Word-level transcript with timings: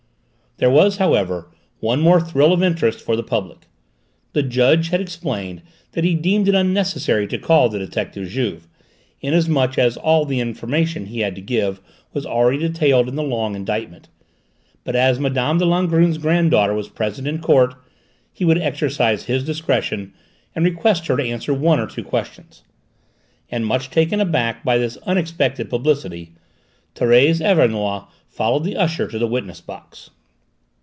There 0.57 0.69
was, 0.69 0.97
however, 0.97 1.49
one 1.79 2.01
more 2.01 2.21
thrill 2.21 2.53
of 2.53 2.61
interest 2.61 2.99
for 2.99 3.15
the 3.15 3.23
public. 3.23 3.65
The 4.33 4.43
judge 4.43 4.89
had 4.89 5.01
explained 5.01 5.63
that 5.93 6.03
he 6.03 6.13
deemed 6.13 6.47
it 6.47 6.53
unnecessary 6.53 7.25
to 7.29 7.39
call 7.39 7.67
the 7.67 7.79
detective 7.79 8.27
Juve, 8.29 8.67
inasmuch 9.21 9.79
as 9.79 9.97
all 9.97 10.23
the 10.23 10.39
information 10.39 11.07
he 11.07 11.21
had 11.21 11.33
to 11.33 11.41
give 11.41 11.81
was 12.13 12.27
already 12.27 12.59
detailed 12.59 13.09
in 13.09 13.15
the 13.15 13.23
long 13.23 13.55
indictment, 13.55 14.07
but 14.83 14.95
as 14.95 15.19
Mme. 15.19 15.33
de 15.57 15.65
Langrune's 15.65 16.19
granddaughter 16.19 16.75
was 16.75 16.89
present 16.89 17.27
in 17.27 17.39
court, 17.39 17.73
he 18.31 18.45
would 18.45 18.61
exercise 18.61 19.23
his 19.23 19.43
discretion 19.43 20.13
and 20.53 20.63
request 20.63 21.07
her 21.07 21.17
to 21.17 21.23
answer 21.27 21.55
one 21.55 21.79
or 21.79 21.87
two 21.87 22.03
questions. 22.03 22.61
And, 23.49 23.65
much 23.65 23.89
taken 23.89 24.19
aback 24.19 24.63
by 24.63 24.77
this 24.77 24.97
unexpected 25.07 25.71
publicity, 25.71 26.33
Thérèse 26.93 27.43
Auvernois 27.43 28.05
followed 28.27 28.63
the 28.63 28.77
usher 28.77 29.07
to 29.07 29.17
the 29.17 29.25
witness 29.27 29.59
box. 29.59 30.11